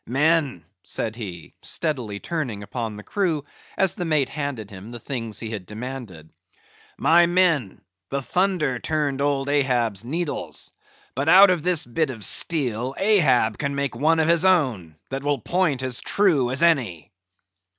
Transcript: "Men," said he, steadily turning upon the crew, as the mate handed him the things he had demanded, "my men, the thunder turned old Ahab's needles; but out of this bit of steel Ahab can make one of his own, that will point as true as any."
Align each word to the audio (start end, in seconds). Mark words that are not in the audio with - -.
"Men," 0.07 0.65
said 0.83 1.15
he, 1.15 1.53
steadily 1.61 2.19
turning 2.19 2.63
upon 2.63 2.95
the 2.95 3.03
crew, 3.03 3.45
as 3.77 3.93
the 3.93 4.03
mate 4.03 4.29
handed 4.29 4.71
him 4.71 4.89
the 4.89 4.99
things 4.99 5.37
he 5.37 5.51
had 5.51 5.67
demanded, 5.67 6.33
"my 6.97 7.27
men, 7.27 7.81
the 8.09 8.23
thunder 8.23 8.79
turned 8.79 9.21
old 9.21 9.47
Ahab's 9.47 10.03
needles; 10.03 10.71
but 11.13 11.29
out 11.29 11.51
of 11.51 11.61
this 11.61 11.85
bit 11.85 12.09
of 12.09 12.25
steel 12.25 12.95
Ahab 12.97 13.59
can 13.59 13.75
make 13.75 13.95
one 13.95 14.19
of 14.19 14.27
his 14.27 14.43
own, 14.43 14.95
that 15.11 15.21
will 15.21 15.37
point 15.37 15.83
as 15.83 16.01
true 16.01 16.49
as 16.49 16.63
any." 16.63 17.11